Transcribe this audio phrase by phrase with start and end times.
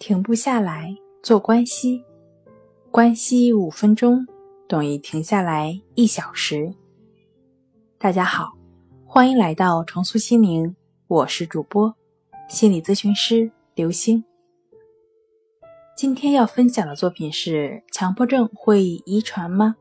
[0.00, 2.02] 停不下来，做关系，
[2.90, 4.26] 关系五分钟
[4.66, 6.72] 等于停下来一小时。
[7.98, 8.56] 大家好，
[9.04, 10.74] 欢迎来到重塑心灵，
[11.06, 11.94] 我是主播
[12.48, 14.24] 心理咨询师刘星。
[15.94, 19.76] 今天要分享的作品是：强迫症会遗传吗？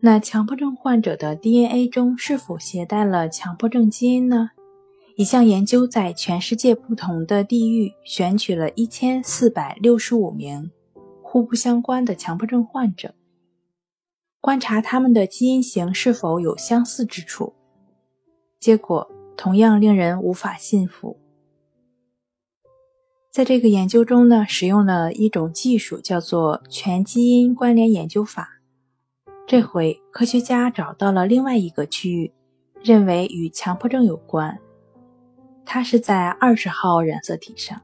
[0.00, 4.52] 那强迫症患者的 DNA 中是否携带了强迫症基因呢？
[5.16, 10.70] 一项研究在全世界不同的地域选取了一千四百六十五名
[11.22, 13.14] 互不相关的强迫症患者，
[14.42, 17.54] 观察他们的基因型是否有相似之处。
[18.60, 21.18] 结果同样令人无法信服。
[23.32, 28.60] 在这个研究中呢，使用了一种技术，叫做全基因关联研究法。
[29.46, 32.30] 这回科学家找到了另外一个区域，
[32.82, 34.58] 认为与强迫症有关。
[35.66, 37.78] 它是在二十号染色体上。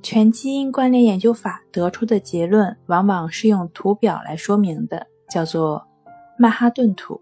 [0.00, 5.86] 全基因关联研究法得出的结论，往往是用图表来说明的，叫做
[6.38, 7.20] 曼哈顿图。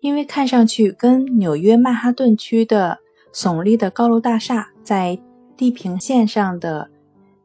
[0.00, 3.00] 因为看上去跟纽约曼哈顿区的
[3.34, 5.20] 耸立的高楼大厦在。
[5.58, 6.88] 地平线上的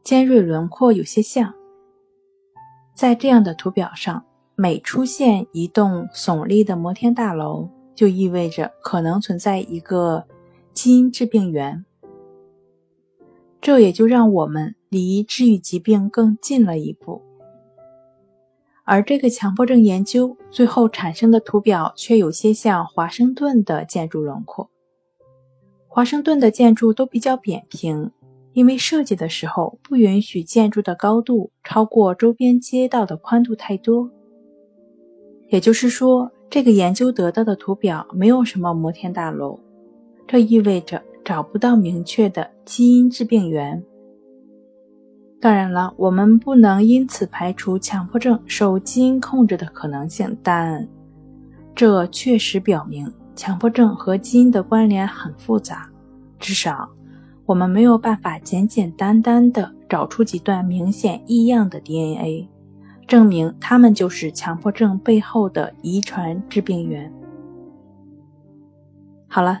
[0.04, 1.52] 尖锐轮廓有些像，
[2.94, 4.24] 在这样的图表上，
[4.54, 10.24] 每出现一栋耸立的摩天大楼，就意味着可能存在一个
[10.74, 11.84] 基因致病源。
[13.60, 17.22] 这也就让我们离治愈疾病更近了一步。
[18.84, 24.68] 而这个强迫症研究最后产生的图表却有些像华盛顿的建筑轮廓。
[25.88, 28.10] 华盛顿的建筑都比较扁平，
[28.52, 34.10] 因为设计的时候不允许建筑的高度超过周边街道的宽度太多。
[35.48, 39.58] 也就是说，这个研究得到的图表没有什么摩天大楼，
[40.34, 43.80] 这意味着找不到明确的基因致病源。
[45.40, 50.88] 当然了，我们不能因此排除强迫症受基因控制的可能性，但
[51.72, 53.08] 这确实表明。
[53.36, 55.88] 强迫症和基因的关联很复杂，
[56.40, 56.88] 至少
[57.46, 62.48] 我们没有办法简简单单的找出几段明显异样的 DNA，
[63.06, 67.12] 证明他们就是强迫症背后的遗传致病源。
[69.28, 69.60] 好了，